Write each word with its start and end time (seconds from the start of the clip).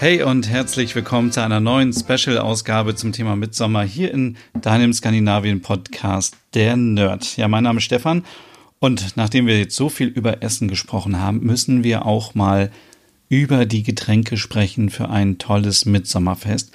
Hey 0.00 0.22
und 0.22 0.48
herzlich 0.48 0.94
willkommen 0.94 1.30
zu 1.30 1.42
einer 1.42 1.60
neuen 1.60 1.92
Special-Ausgabe 1.92 2.94
zum 2.94 3.12
Thema 3.12 3.36
Mitsommer 3.36 3.82
hier 3.82 4.10
in 4.14 4.38
deinem 4.58 4.94
Skandinavien-Podcast 4.94 6.38
Der 6.54 6.74
Nerd. 6.78 7.36
Ja, 7.36 7.48
mein 7.48 7.64
Name 7.64 7.80
ist 7.80 7.84
Stefan 7.84 8.24
und 8.78 9.18
nachdem 9.18 9.46
wir 9.46 9.58
jetzt 9.58 9.76
so 9.76 9.90
viel 9.90 10.08
über 10.08 10.42
Essen 10.42 10.68
gesprochen 10.68 11.20
haben, 11.20 11.40
müssen 11.40 11.84
wir 11.84 12.06
auch 12.06 12.34
mal 12.34 12.70
über 13.28 13.66
die 13.66 13.82
Getränke 13.82 14.38
sprechen 14.38 14.88
für 14.88 15.10
ein 15.10 15.36
tolles 15.36 15.84
Mitsommerfest. 15.84 16.72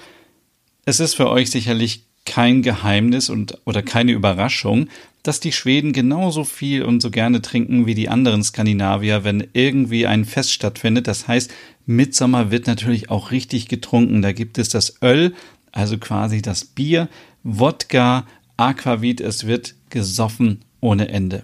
Es 0.85 0.99
ist 0.99 1.15
für 1.15 1.27
euch 1.27 1.49
sicherlich 1.49 2.05
kein 2.25 2.61
Geheimnis 2.61 3.29
und 3.29 3.59
oder 3.65 3.81
keine 3.83 4.11
Überraschung, 4.11 4.87
dass 5.23 5.39
die 5.39 5.51
Schweden 5.51 5.93
genauso 5.93 6.43
viel 6.43 6.83
und 6.83 7.01
so 7.01 7.09
gerne 7.09 7.41
trinken 7.41 7.87
wie 7.87 7.95
die 7.95 8.09
anderen 8.09 8.43
Skandinavier, 8.43 9.23
wenn 9.23 9.47
irgendwie 9.53 10.05
ein 10.05 10.25
Fest 10.25 10.51
stattfindet. 10.51 11.07
Das 11.07 11.27
heißt, 11.27 11.51
Mitsommer 11.85 12.51
wird 12.51 12.67
natürlich 12.67 13.09
auch 13.09 13.31
richtig 13.31 13.67
getrunken. 13.67 14.21
Da 14.21 14.33
gibt 14.33 14.57
es 14.57 14.69
das 14.69 15.01
Öl, 15.01 15.33
also 15.71 15.97
quasi 15.97 16.41
das 16.41 16.65
Bier, 16.65 17.09
Wodka, 17.43 18.25
Aquavit, 18.57 19.19
es 19.21 19.47
wird 19.47 19.75
gesoffen 19.89 20.61
ohne 20.79 21.09
Ende. 21.09 21.43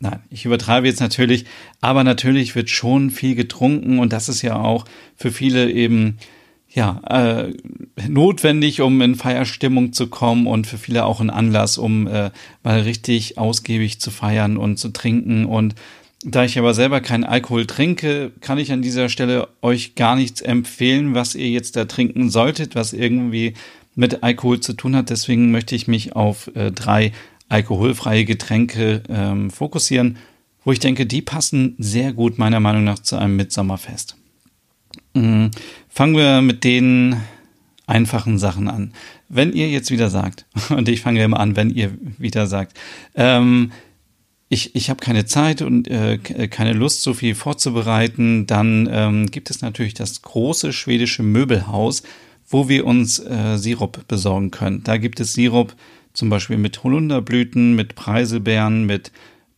Nein, 0.00 0.20
ich 0.30 0.44
übertreibe 0.44 0.88
jetzt 0.88 1.00
natürlich, 1.00 1.44
aber 1.80 2.02
natürlich 2.02 2.56
wird 2.56 2.70
schon 2.70 3.10
viel 3.10 3.36
getrunken 3.36 4.00
und 4.00 4.12
das 4.12 4.28
ist 4.28 4.42
ja 4.42 4.56
auch 4.56 4.84
für 5.16 5.30
viele 5.30 5.70
eben 5.70 6.18
ja, 6.74 7.00
äh, 7.08 7.52
notwendig, 8.08 8.80
um 8.80 9.00
in 9.02 9.14
Feierstimmung 9.14 9.92
zu 9.92 10.06
kommen 10.06 10.46
und 10.46 10.66
für 10.66 10.78
viele 10.78 11.04
auch 11.04 11.20
ein 11.20 11.30
Anlass, 11.30 11.76
um 11.76 12.06
äh, 12.06 12.30
mal 12.62 12.80
richtig 12.80 13.36
ausgiebig 13.36 14.00
zu 14.00 14.10
feiern 14.10 14.56
und 14.56 14.78
zu 14.78 14.88
trinken. 14.88 15.44
Und 15.44 15.74
da 16.24 16.44
ich 16.44 16.58
aber 16.58 16.72
selber 16.72 17.00
keinen 17.00 17.24
Alkohol 17.24 17.66
trinke, 17.66 18.32
kann 18.40 18.58
ich 18.58 18.72
an 18.72 18.80
dieser 18.80 19.08
Stelle 19.10 19.48
euch 19.60 19.96
gar 19.96 20.16
nichts 20.16 20.40
empfehlen, 20.40 21.14
was 21.14 21.34
ihr 21.34 21.48
jetzt 21.48 21.76
da 21.76 21.84
trinken 21.84 22.30
solltet, 22.30 22.74
was 22.74 22.94
irgendwie 22.94 23.54
mit 23.94 24.22
Alkohol 24.22 24.60
zu 24.60 24.72
tun 24.72 24.96
hat. 24.96 25.10
Deswegen 25.10 25.50
möchte 25.50 25.74
ich 25.74 25.88
mich 25.88 26.16
auf 26.16 26.50
äh, 26.54 26.70
drei 26.70 27.12
alkoholfreie 27.50 28.24
Getränke 28.24 29.02
ähm, 29.10 29.50
fokussieren, 29.50 30.16
wo 30.64 30.72
ich 30.72 30.78
denke, 30.78 31.04
die 31.04 31.20
passen 31.20 31.74
sehr 31.76 32.14
gut 32.14 32.38
meiner 32.38 32.60
Meinung 32.60 32.84
nach 32.84 33.00
zu 33.00 33.16
einem 33.16 33.36
Mitsommerfest. 33.36 34.16
Mhm. 35.14 35.50
Fangen 35.88 36.16
wir 36.16 36.40
mit 36.40 36.64
den 36.64 37.16
einfachen 37.86 38.38
Sachen 38.38 38.68
an. 38.68 38.92
Wenn 39.28 39.52
ihr 39.52 39.68
jetzt 39.68 39.90
wieder 39.90 40.10
sagt, 40.10 40.46
und 40.70 40.88
ich 40.88 41.00
fange 41.00 41.22
immer 41.22 41.40
an, 41.40 41.56
wenn 41.56 41.70
ihr 41.70 41.92
wieder 42.18 42.46
sagt, 42.46 42.78
ähm, 43.14 43.72
ich, 44.48 44.74
ich 44.74 44.90
habe 44.90 45.00
keine 45.00 45.24
Zeit 45.24 45.62
und 45.62 45.88
äh, 45.88 46.18
keine 46.18 46.74
Lust, 46.74 47.02
so 47.02 47.14
viel 47.14 47.34
vorzubereiten, 47.34 48.46
dann 48.46 48.86
ähm, 48.92 49.30
gibt 49.30 49.48
es 49.48 49.62
natürlich 49.62 49.94
das 49.94 50.20
große 50.20 50.74
schwedische 50.74 51.22
Möbelhaus, 51.22 52.02
wo 52.46 52.68
wir 52.68 52.86
uns 52.86 53.18
äh, 53.18 53.56
Sirup 53.56 54.06
besorgen 54.08 54.50
können. 54.50 54.82
Da 54.84 54.98
gibt 54.98 55.20
es 55.20 55.32
Sirup 55.32 55.74
zum 56.12 56.28
Beispiel 56.28 56.58
mit 56.58 56.84
Holunderblüten, 56.84 57.74
mit 57.74 57.94
Preiselbeeren, 57.94 58.84
mit 58.84 59.10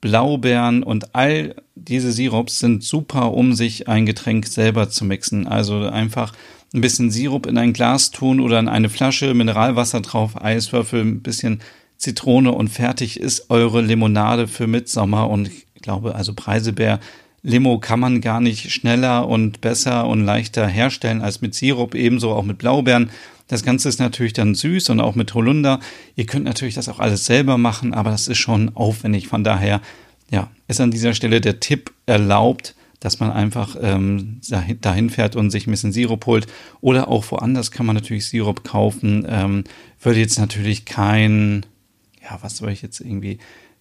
Blaubeeren 0.05 0.83
und 0.83 1.15
all 1.15 1.55
diese 1.75 2.13
Sirups 2.13 2.59
sind 2.59 2.85
super, 2.85 3.33
um 3.33 3.55
sich 3.55 3.89
ein 3.89 4.05
Getränk 4.05 4.47
selber 4.47 4.91
zu 4.91 5.07
mixen. 5.07 5.47
Also 5.47 5.79
einfach 5.89 6.35
ein 6.75 6.83
bisschen 6.83 7.11
Sirup 7.11 7.47
in 7.47 7.57
ein 7.57 7.73
Glas 7.73 8.11
tun 8.11 8.41
oder 8.41 8.59
in 8.59 8.69
eine 8.69 8.91
Flasche, 8.91 9.33
Mineralwasser 9.33 10.03
drauf, 10.03 10.39
Eiswürfel, 10.39 11.01
ein 11.01 11.23
bisschen 11.23 11.63
Zitrone 11.97 12.53
und 12.53 12.69
fertig 12.69 13.19
ist 13.19 13.49
eure 13.49 13.81
Limonade 13.81 14.47
für 14.47 14.67
Mitsommer. 14.67 15.31
Und 15.31 15.49
ich 15.49 15.81
glaube, 15.81 16.15
also 16.15 16.35
Preiselbeer 16.35 17.01
Limo 17.43 17.79
kann 17.79 17.99
man 17.99 18.21
gar 18.21 18.43
nicht 18.43 18.73
schneller 18.73 19.27
und 19.27 19.63
besser 19.63 20.07
und 20.07 20.23
leichter 20.23 20.67
herstellen 20.67 21.23
als 21.23 21.41
mit 21.41 21.55
Sirup, 21.55 21.95
ebenso 21.95 22.33
auch 22.33 22.45
mit 22.45 22.59
Blaubeeren. 22.59 23.09
Das 23.49 23.63
Ganze 23.63 23.89
ist 23.89 24.01
natürlich 24.01 24.33
dann 24.33 24.55
süß 24.55 24.91
und 24.91 25.01
auch 25.01 25.15
mit 25.15 25.35
Holunder. 25.35 25.81
Ihr 26.17 26.27
könnt 26.27 26.45
natürlich 26.45 26.75
das 26.75 26.89
auch 26.89 26.99
alles 26.99 27.27
selber 27.27 27.59
machen, 27.59 27.93
aber 27.93 28.11
das 28.11 28.29
ist 28.29 28.39
schon 28.39 28.75
aufwendig. 28.75 29.29
Von 29.29 29.45
daher, 29.45 29.81
ja, 30.31 30.51
ist 30.67 30.81
an 30.81 30.91
dieser 30.91 31.15
Stelle 31.15 31.41
der 31.41 31.61
Tipp 31.61 31.93
erlaubt, 32.07 32.75
dass 33.01 33.21
man 33.21 33.31
einfach 33.31 33.77
ähm, 33.83 34.41
dahin 34.81 35.11
fährt 35.11 35.37
und 35.37 35.51
sich 35.51 35.67
ein 35.67 35.71
bisschen 35.71 35.93
Sirup 35.93 36.25
holt. 36.25 36.47
Oder 36.81 37.09
auch 37.09 37.31
woanders 37.31 37.71
kann 37.71 37.85
man 37.85 37.97
natürlich 37.97 38.27
Sirup 38.27 38.65
kaufen. 38.65 39.27
Ähm, 39.29 39.65
würde 40.01 40.21
jetzt 40.21 40.39
natürlich 40.39 40.87
kein, 40.87 41.67
ja, 42.23 42.39
was 42.41 42.57
soll 42.57 42.71
ich 42.71 42.81
jetzt 42.81 43.01
irgendwie, 43.01 43.39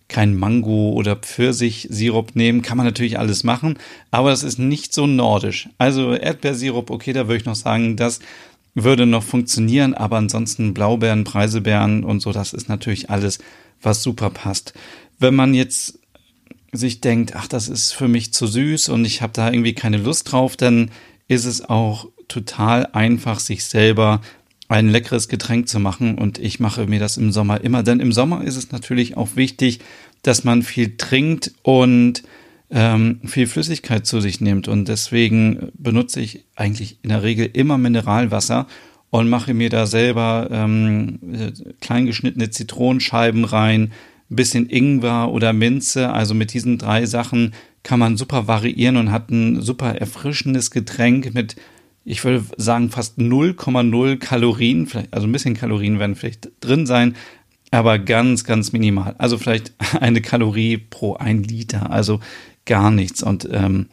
kein 0.09 0.35
Mango 0.35 0.91
oder 0.91 1.16
Pfirsich-Sirup 1.16 2.35
nehmen, 2.35 2.62
kann 2.62 2.78
man 2.78 2.85
natürlich 2.85 3.18
alles 3.18 3.44
machen, 3.44 3.79
aber 4.12 4.29
das 4.29 4.44
ist 4.44 4.59
nicht 4.59 4.94
so 4.94 5.07
nordisch. 5.07 5.69
Also 5.78 6.13
Erdbeersirup, 6.13 6.90
okay, 6.90 7.13
da 7.13 7.28
würde 7.28 7.38
ich 7.38 7.46
noch 7.46 7.56
sagen, 7.56 7.96
dass 7.96 8.19
würde 8.75 9.06
noch 9.06 9.23
funktionieren, 9.23 9.94
aber 9.94 10.17
ansonsten 10.17 10.73
Blaubeeren, 10.73 11.23
Preiselbeeren 11.23 12.03
und 12.03 12.22
so, 12.22 12.31
das 12.31 12.53
ist 12.53 12.69
natürlich 12.69 13.09
alles, 13.09 13.39
was 13.81 14.01
super 14.01 14.29
passt. 14.29 14.73
Wenn 15.19 15.35
man 15.35 15.53
jetzt 15.53 16.00
sich 16.72 17.01
denkt, 17.01 17.35
ach, 17.35 17.47
das 17.47 17.69
ist 17.69 17.91
für 17.91 18.07
mich 18.07 18.34
zu 18.34 18.47
süß 18.47 18.89
und 18.89 19.06
ich 19.06 19.22
habe 19.22 19.34
da 19.34 19.51
irgendwie 19.51 19.73
keine 19.73 19.97
Lust 19.97 20.31
drauf, 20.31 20.57
dann 20.57 20.89
ist 21.28 21.45
es 21.45 21.63
auch 21.67 22.07
total 22.28 22.88
einfach, 22.94 23.39
sich 23.39 23.63
selber 23.66 24.22
ein 24.69 24.90
leckeres 24.90 25.28
Getränk 25.28 25.67
zu 25.67 25.79
machen 25.79 26.17
und 26.17 26.40
ich 26.40 26.59
mache 26.59 26.88
mir 26.88 27.00
das 27.00 27.17
im 27.17 27.31
Sommer 27.31 27.61
immer, 27.61 27.84
denn 27.84 28.00
im 28.00 28.11
Sommer 28.11 28.44
ist 28.44 28.55
es 28.55 28.72
natürlich 28.72 29.17
auch 29.17 29.35
wichtig, 29.35 29.79
dass 30.23 30.44
man 30.44 30.63
viel 30.63 30.97
trinkt 30.97 31.51
und 31.61 32.23
ähm, 32.73 33.22
viel 33.23 33.47
Flüssigkeit 33.47 34.06
zu 34.06 34.19
sich 34.19 34.41
nimmt. 34.41 34.67
Und 34.67 34.88
deswegen 34.88 35.72
benutze 35.78 36.19
ich 36.19 36.45
eigentlich 36.56 36.97
in 37.03 37.09
der 37.09 37.23
Regel 37.23 37.50
immer 37.53 37.78
Mineralwasser 37.78 38.67
und 39.11 39.29
mache 39.29 39.53
mir 39.53 39.69
da 39.69 39.85
selber 39.85 40.47
ähm, 40.51 41.19
klein 41.79 42.07
geschnittene 42.07 42.50
Zitronenscheiben 42.50 43.45
rein, 43.45 43.91
ein 44.31 44.35
bisschen 44.35 44.69
Ingwer 44.69 45.31
oder 45.31 45.53
Minze. 45.53 46.11
Also 46.11 46.34
mit 46.34 46.51
diesen 46.53 46.79
drei 46.79 47.06
Sachen 47.06 47.53
kann 47.84 48.00
man 48.00 48.17
super 48.17 48.47
variieren 48.47 48.97
und 48.97 49.11
hat 49.11 49.29
ein 49.29 49.61
super 49.61 49.95
erfrischendes 49.95 50.72
Getränk 50.72 51.35
mit, 51.35 51.55
ich 52.03 52.23
würde 52.23 52.44
sagen, 52.57 52.90
fast 52.90 53.19
0,0 53.19 54.17
Kalorien. 54.17 54.88
Vielleicht, 54.88 55.13
also 55.13 55.28
ein 55.28 55.31
bisschen 55.31 55.53
Kalorien 55.53 56.00
werden 56.00 56.16
vielleicht 56.16 56.50
drin 56.59 56.88
sein, 56.88 57.16
aber 57.69 58.00
ganz, 58.00 58.45
ganz 58.45 58.72
minimal. 58.72 59.13
Also 59.19 59.38
vielleicht 59.38 59.73
eine 60.00 60.22
Kalorie 60.22 60.78
pro 60.78 61.13
ein 61.16 61.44
Liter. 61.44 61.91
Also 61.91 62.19
gar 62.66 62.91
nichts. 62.91 63.24
Und 63.24 63.47
ähm, 63.51 63.88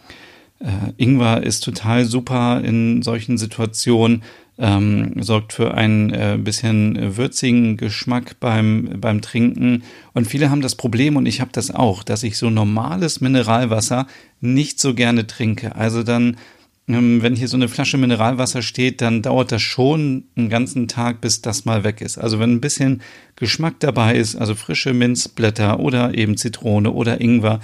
äh, 0.61 0.93
Ingwer 0.97 1.43
ist 1.43 1.65
total 1.65 2.05
super 2.05 2.61
in 2.63 3.03
solchen 3.03 3.39
Situationen, 3.39 4.23
ähm, 4.59 5.15
sorgt 5.23 5.55
für 5.55 5.75
einen 5.75 6.13
äh, 6.13 6.39
bisschen 6.39 7.17
würzigen 7.17 7.79
Geschmack 7.79 8.39
beim, 8.41 9.01
beim 9.01 9.23
Trinken. 9.23 9.85
Und 10.13 10.27
viele 10.27 10.51
haben 10.51 10.61
das 10.61 10.75
Problem, 10.75 11.17
und 11.17 11.25
ich 11.27 11.41
habe 11.41 11.51
das 11.53 11.75
auch, 11.75 12.03
dass 12.03 12.23
ich 12.23 12.37
so 12.37 12.51
normales 12.51 13.23
Mineralwasser 13.23 14.07
nicht 14.41 14.79
so 14.79 14.95
gerne 14.95 15.27
trinke. 15.27 15.77
Also 15.77 16.03
dann, 16.03 16.37
ähm, 16.89 17.23
wenn 17.23 17.37
hier 17.37 17.49
so 17.49 17.57
eine 17.57 17.69
Flasche 17.69 17.97
Mineralwasser 17.97 18.61
steht, 18.61 19.01
dann 19.01 19.23
dauert 19.23 19.51
das 19.51 19.63
schon 19.63 20.25
einen 20.37 20.51
ganzen 20.51 20.89
Tag, 20.89 21.23
bis 21.23 21.41
das 21.41 21.65
mal 21.65 21.83
weg 21.83 22.03
ist. 22.03 22.19
Also 22.19 22.39
wenn 22.39 22.53
ein 22.53 22.61
bisschen 22.61 23.01
Geschmack 23.37 23.77
dabei 23.81 24.17
ist, 24.17 24.37
also 24.37 24.55
frische 24.55 24.93
Minzblätter 24.93 25.81
oder 25.81 26.15
eben 26.15 26.37
Zitrone 26.37 26.91
oder 26.91 27.19
Ingwer 27.19 27.61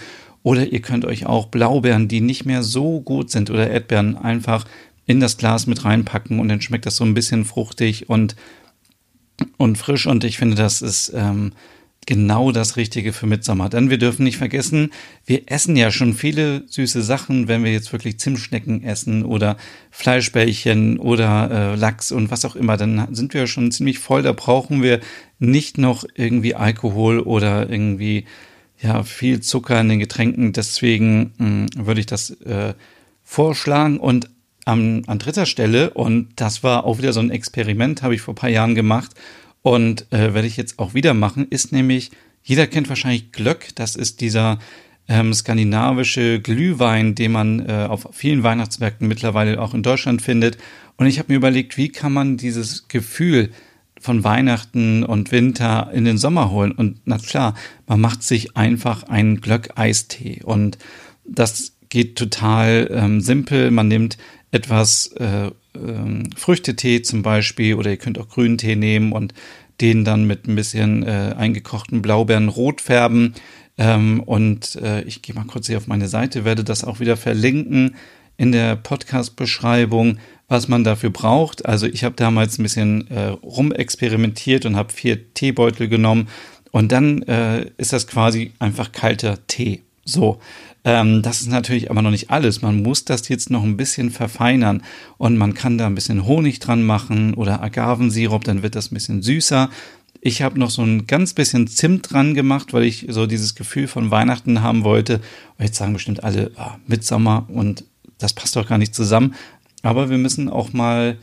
oder 0.47 0.69
ihr 0.69 0.81
könnt 0.81 1.05
euch 1.05 1.27
auch 1.27 1.47
Blaubeeren, 1.47 2.07
die 2.07 2.21
nicht 2.21 2.45
mehr 2.45 2.63
so 2.63 3.01
gut 3.01 3.33
sind, 3.33 3.51
oder 3.51 3.69
Erdbeeren 3.69 4.17
einfach 4.17 4.65
in 5.05 5.19
das 5.19 5.39
Glas 5.39 5.67
mit 5.67 5.85
reinpacken 5.85 6.39
und 6.39 6.47
dann 6.49 6.61
schmeckt 6.61 6.87
das 6.87 6.95
so 6.95 7.05
ein 7.05 7.15
bisschen 7.15 7.45
fruchtig 7.45 8.09
und, 8.09 8.37
und 9.57 9.77
frisch. 9.77 10.07
Und 10.07 10.23
ich 10.23 10.39
finde, 10.39 10.55
das 10.55 10.83
ist 10.83 11.13
ähm, 11.17 11.51
genau 12.07 12.53
das 12.53 12.77
Richtige 12.77 13.13
für 13.13 13.27
Mitsommer. 13.27 13.69
Denn 13.69 13.91
wir 13.91 13.99
dürfen 13.99 14.23
nicht 14.23 14.37
vergessen, 14.37 14.93
wir 15.25 15.43
essen 15.47 15.75
ja 15.75 15.91
schon 15.91 16.15
viele 16.15 16.63
süße 16.69 17.03
Sachen, 17.03 17.49
wenn 17.49 17.65
wir 17.65 17.73
jetzt 17.73 17.93
wirklich 17.93 18.21
Zimtschnecken 18.21 18.85
essen 18.85 19.25
oder 19.25 19.57
Fleischbällchen 19.91 21.01
oder 21.01 21.51
äh, 21.51 21.75
Lachs 21.75 22.13
und 22.13 22.31
was 22.31 22.45
auch 22.45 22.55
immer, 22.55 22.77
dann 22.77 23.13
sind 23.13 23.35
wir 23.35 23.49
schon 23.49 23.73
ziemlich 23.73 23.99
voll. 23.99 24.23
Da 24.23 24.31
brauchen 24.31 24.81
wir 24.81 25.01
nicht 25.41 25.77
noch 25.77 26.05
irgendwie 26.15 26.55
Alkohol 26.55 27.19
oder 27.19 27.69
irgendwie 27.69 28.27
ja 28.81 29.03
viel 29.03 29.41
Zucker 29.41 29.81
in 29.81 29.89
den 29.89 29.99
Getränken. 29.99 30.53
Deswegen 30.53 31.33
mh, 31.39 31.47
hm, 31.47 31.87
würde 31.87 32.01
ich 32.01 32.07
das 32.07 32.31
äh, 32.43 32.75
vorschlagen. 33.25 33.99
Und 33.99 34.29
am, 34.65 35.03
an 35.07 35.19
dritter 35.19 35.47
Stelle, 35.47 35.91
und 35.91 36.29
das 36.37 36.63
war 36.63 36.85
auch 36.85 36.99
wieder 36.99 37.13
so 37.13 37.21
ein 37.21 37.31
Experiment, 37.31 38.03
habe 38.03 38.15
ich 38.15 38.21
vor 38.21 38.35
paar 38.35 38.51
Jahren 38.51 38.75
gemacht. 38.75 39.13
Und 39.63 40.07
äh, 40.13 40.35
werde 40.35 40.47
ich 40.47 40.57
jetzt 40.57 40.79
auch 40.79 40.95
wieder 40.95 41.13
machen, 41.13 41.49
ist 41.51 41.73
nämlich, 41.73 42.13
jeder 42.45 42.69
kennt 42.69 42.89
wahrscheinlich 42.89 43.33
Glöck, 43.33 43.75
das 43.75 43.97
ist 43.97 44.21
dieser 44.21 44.61
ähm, 45.09 45.35
skandinavische 45.35 46.41
Glühwein, 46.41 47.17
den 47.17 47.33
man 47.33 47.69
äh, 47.69 47.87
auf 47.89 48.09
vielen 48.13 48.43
Weihnachtsmärkten 48.43 49.09
mittlerweile 49.09 49.61
auch 49.61 49.75
in 49.75 49.83
Deutschland 49.83 50.23
findet. 50.23 50.59
Und 50.97 51.07
ich 51.07 51.19
habe 51.19 51.33
mir 51.33 51.37
überlegt, 51.37 51.77
wie 51.77 51.91
kann 51.91 52.13
man 52.13 52.37
dieses 52.37 52.89
Gefühl 52.89 53.51
von 54.07 54.23
Weihnachten 54.23 55.03
und 55.03 55.33
Winter 55.33 55.91
in 55.93 56.05
den 56.05 56.17
Sommer 56.17 56.53
holen. 56.53 56.71
Und 56.71 57.01
na 57.07 57.19
klar, 57.19 57.55
man 57.89 58.01
macht 58.01 58.23
sich 58.23 58.57
einfach 58.57 59.03
einen 59.03 59.41
Glöck-Eistee. 59.41 60.43
Und 60.45 60.79
das 61.25 61.73
geht 61.89 62.17
total 62.17 62.89
ähm, 62.93 63.21
simpel. 63.21 63.73
Man 63.73 63.89
nimmt 63.89 64.17
etwas 64.53 65.09
äh, 65.19 65.51
ähm, 65.75 66.31
Früchtetee 66.37 67.03
zum 67.03 67.23
Beispiel 67.23 67.75
oder 67.75 67.91
ihr 67.91 67.97
könnt 67.97 68.19
auch 68.21 68.29
Grüntee 68.29 68.77
nehmen 68.77 69.11
und 69.11 69.35
den 69.81 70.05
dann 70.05 70.25
mit 70.25 70.47
ein 70.47 70.55
bisschen 70.55 71.03
äh, 71.03 71.35
eingekochten 71.37 72.01
Blaubeeren 72.01 72.49
rot 72.49 72.81
färben. 72.81 73.35
Ähm, 73.77 74.21
und 74.21 74.77
äh, 74.77 75.03
ich 75.03 75.21
gehe 75.21 75.35
mal 75.35 75.47
kurz 75.47 75.67
hier 75.67 75.79
auf 75.79 75.89
meine 75.89 76.07
Seite, 76.07 76.45
werde 76.45 76.63
das 76.63 76.85
auch 76.85 77.01
wieder 77.01 77.17
verlinken 77.17 77.97
in 78.37 78.53
der 78.53 78.77
Podcast-Beschreibung, 78.77 80.19
was 80.49 80.69
man 80.69 80.85
dafür 80.85 81.11
braucht. 81.11 81.67
Also 81.67 81.87
ich 81.87 82.05
habe 82.05 82.15
damals 82.15 82.59
ein 82.59 82.63
bisschen 82.63 83.11
äh, 83.11 83.29
rumexperimentiert 83.29 84.67
und 84.67 84.77
habe 84.77 84.93
vier 84.93 85.35
Teebeutel 85.35 85.89
genommen 85.89 86.29
und 86.71 86.93
dann 86.93 87.23
äh, 87.23 87.71
ist 87.79 87.93
das 87.93 88.07
quasi 88.07 88.53
einfach 88.59 88.93
kalter 88.93 89.39
Tee. 89.47 89.83
So, 90.05 90.39
ähm, 90.85 91.23
das 91.23 91.41
ist 91.41 91.49
natürlich 91.49 91.91
aber 91.91 92.01
noch 92.01 92.13
nicht 92.13 92.31
alles. 92.31 92.63
Man 92.63 92.83
muss 92.83 93.05
das 93.05 93.29
jetzt 93.29 93.51
noch 93.51 93.65
ein 93.65 93.77
bisschen 93.77 94.11
verfeinern 94.11 94.83
und 95.19 95.37
man 95.37 95.55
kann 95.55 95.79
da 95.79 95.87
ein 95.87 95.97
bisschen 95.97 96.27
Honig 96.27 96.61
dran 96.61 96.85
machen 96.85 97.35
oder 97.35 97.61
Agavensirup, 97.63 98.45
dann 98.45 98.63
wird 98.63 98.77
das 98.77 98.93
ein 98.93 98.95
bisschen 98.95 99.23
süßer. 99.23 99.69
Ich 100.21 100.43
habe 100.43 100.59
noch 100.59 100.71
so 100.71 100.83
ein 100.83 101.07
ganz 101.07 101.35
bisschen 101.35 101.67
Zimt 101.67 102.13
dran 102.13 102.35
gemacht, 102.35 102.73
weil 102.73 102.85
ich 102.85 103.07
so 103.09 103.27
dieses 103.27 103.55
Gefühl 103.55 103.89
von 103.89 104.11
Weihnachten 104.11 104.63
haben 104.63 104.85
wollte. 104.85 105.21
Und 105.59 105.65
jetzt 105.65 105.77
sagen 105.77 105.93
bestimmt 105.93 106.25
alle, 106.25 106.53
ah, 106.57 106.77
Mitsommer 106.87 107.47
und 107.49 107.85
das 108.19 108.33
passt 108.33 108.57
doch 108.57 108.69
gar 108.69 108.79
nicht 108.79 108.95
zusammen. 108.95 109.35
Aber 109.87 110.11
wir 110.11 110.19
müssen 110.19 110.49
auch 110.49 110.73
mal 110.73 111.17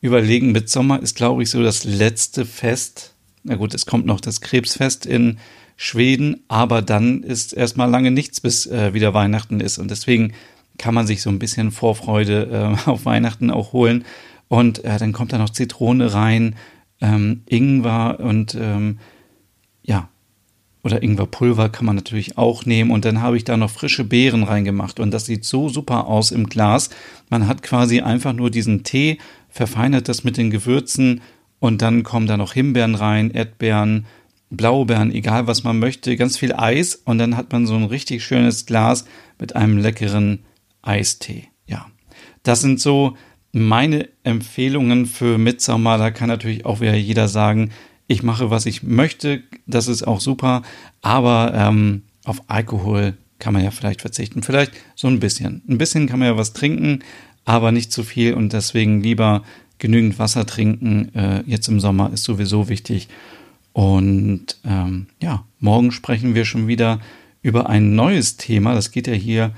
überlegen, 0.00 0.52
Mitsommer 0.52 1.02
ist, 1.02 1.16
glaube 1.16 1.42
ich, 1.42 1.50
so 1.50 1.62
das 1.64 1.82
letzte 1.82 2.44
Fest. 2.44 3.14
Na 3.42 3.56
gut, 3.56 3.74
es 3.74 3.86
kommt 3.86 4.06
noch 4.06 4.20
das 4.20 4.40
Krebsfest 4.40 5.04
in 5.04 5.38
Schweden, 5.76 6.44
aber 6.46 6.80
dann 6.80 7.24
ist 7.24 7.52
erstmal 7.52 7.90
lange 7.90 8.12
nichts, 8.12 8.40
bis 8.40 8.66
äh, 8.66 8.94
wieder 8.94 9.14
Weihnachten 9.14 9.60
ist. 9.60 9.78
Und 9.78 9.90
deswegen 9.90 10.32
kann 10.78 10.94
man 10.94 11.08
sich 11.08 11.22
so 11.22 11.30
ein 11.30 11.40
bisschen 11.40 11.72
Vorfreude 11.72 12.76
äh, 12.86 12.88
auf 12.90 13.04
Weihnachten 13.04 13.50
auch 13.50 13.72
holen. 13.72 14.04
Und 14.46 14.84
äh, 14.84 14.96
dann 14.98 15.12
kommt 15.12 15.32
da 15.32 15.38
noch 15.38 15.50
Zitrone 15.50 16.14
rein, 16.14 16.54
ähm, 17.00 17.42
Ingwer 17.46 18.20
und 18.20 18.54
ähm, 18.54 19.00
oder 20.84 21.02
Ingwerpulver 21.02 21.70
kann 21.70 21.86
man 21.86 21.96
natürlich 21.96 22.36
auch 22.38 22.66
nehmen. 22.66 22.90
Und 22.90 23.04
dann 23.04 23.22
habe 23.22 23.36
ich 23.36 23.44
da 23.44 23.56
noch 23.56 23.70
frische 23.70 24.04
Beeren 24.04 24.44
reingemacht. 24.44 25.00
Und 25.00 25.10
das 25.10 25.26
sieht 25.26 25.44
so 25.44 25.68
super 25.68 26.06
aus 26.06 26.30
im 26.30 26.46
Glas. 26.46 26.90
Man 27.30 27.48
hat 27.48 27.62
quasi 27.62 28.00
einfach 28.00 28.34
nur 28.34 28.50
diesen 28.50 28.84
Tee, 28.84 29.18
verfeinert 29.48 30.08
das 30.08 30.24
mit 30.24 30.36
den 30.36 30.50
Gewürzen 30.50 31.22
und 31.58 31.80
dann 31.80 32.02
kommen 32.02 32.26
da 32.26 32.36
noch 32.36 32.52
Himbeeren 32.52 32.94
rein, 32.94 33.30
Erdbeeren, 33.30 34.04
Blaubeeren, 34.50 35.12
egal 35.12 35.46
was 35.46 35.64
man 35.64 35.78
möchte, 35.78 36.16
ganz 36.16 36.36
viel 36.36 36.52
Eis 36.52 36.94
und 36.94 37.18
dann 37.18 37.36
hat 37.36 37.52
man 37.52 37.66
so 37.66 37.74
ein 37.74 37.84
richtig 37.84 38.22
schönes 38.22 38.66
Glas 38.66 39.06
mit 39.38 39.56
einem 39.56 39.78
leckeren 39.78 40.40
Eistee. 40.82 41.48
Ja, 41.66 41.86
das 42.42 42.60
sind 42.60 42.80
so 42.80 43.16
meine 43.52 44.08
Empfehlungen 44.24 45.06
für 45.06 45.38
Mitsommer. 45.38 45.96
Da 45.96 46.10
kann 46.10 46.28
natürlich 46.28 46.66
auch 46.66 46.80
wieder 46.80 46.94
jeder 46.94 47.28
sagen, 47.28 47.70
ich 48.06 48.22
mache, 48.22 48.50
was 48.50 48.66
ich 48.66 48.82
möchte. 48.82 49.42
Das 49.66 49.88
ist 49.88 50.06
auch 50.06 50.20
super. 50.20 50.62
Aber 51.00 51.52
ähm, 51.54 52.02
auf 52.24 52.42
Alkohol 52.48 53.14
kann 53.38 53.52
man 53.52 53.64
ja 53.64 53.70
vielleicht 53.70 54.00
verzichten. 54.00 54.42
Vielleicht 54.42 54.72
so 54.94 55.08
ein 55.08 55.20
bisschen. 55.20 55.62
Ein 55.68 55.78
bisschen 55.78 56.06
kann 56.06 56.18
man 56.18 56.28
ja 56.28 56.36
was 56.36 56.52
trinken, 56.52 57.00
aber 57.44 57.72
nicht 57.72 57.92
zu 57.92 58.02
viel 58.02 58.34
und 58.34 58.52
deswegen 58.52 59.02
lieber 59.02 59.42
genügend 59.78 60.18
Wasser 60.18 60.46
trinken. 60.46 61.14
Äh, 61.14 61.42
jetzt 61.46 61.68
im 61.68 61.80
Sommer 61.80 62.10
ist 62.12 62.24
sowieso 62.24 62.68
wichtig. 62.68 63.08
Und 63.72 64.58
ähm, 64.64 65.08
ja, 65.20 65.44
morgen 65.58 65.90
sprechen 65.90 66.34
wir 66.34 66.44
schon 66.44 66.68
wieder 66.68 67.00
über 67.42 67.68
ein 67.68 67.94
neues 67.94 68.36
Thema. 68.36 68.74
Das 68.74 68.92
geht 68.92 69.06
ja 69.06 69.14
hier 69.14 69.52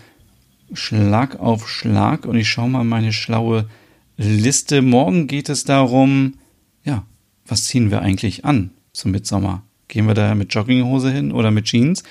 Schlag 0.72 1.38
auf 1.38 1.68
Schlag. 1.68 2.26
Und 2.26 2.36
ich 2.36 2.48
schaue 2.48 2.70
mal 2.70 2.84
meine 2.84 3.12
schlaue 3.12 3.68
Liste. 4.16 4.82
Morgen 4.82 5.26
geht 5.26 5.48
es 5.48 5.64
darum, 5.64 6.34
ja, 6.82 7.04
was 7.46 7.64
ziehen 7.64 7.90
wir 7.90 8.02
eigentlich 8.02 8.44
an 8.44 8.70
zum 8.92 9.12
Mitsommer? 9.12 9.62
Gehen 9.88 10.06
wir 10.06 10.14
da 10.14 10.34
mit 10.34 10.54
Jogginghose 10.54 11.10
hin 11.10 11.32
oder 11.32 11.50
mit 11.50 11.66
Jeans? 11.66 12.02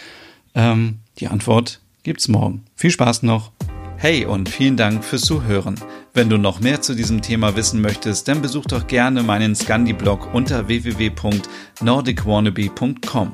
Ähm, 0.53 0.99
die 1.19 1.27
Antwort 1.27 1.81
gibt's 2.03 2.27
morgen. 2.27 2.63
Viel 2.75 2.91
Spaß 2.91 3.23
noch. 3.23 3.51
Hey 3.97 4.25
und 4.25 4.49
vielen 4.49 4.75
Dank 4.77 5.03
fürs 5.03 5.23
Zuhören. 5.23 5.75
Wenn 6.13 6.29
du 6.29 6.37
noch 6.37 6.59
mehr 6.59 6.79
zu 6.81 6.93
diesem 6.95 7.21
Thema 7.21 7.55
wissen 7.55 7.81
möchtest, 7.81 8.27
dann 8.27 8.41
besuch 8.41 8.65
doch 8.65 8.87
gerne 8.87 9.23
meinen 9.23 9.55
Scandi-Blog 9.55 10.33
unter 10.33 10.67
www.nordicwannabe.com. 10.67 13.33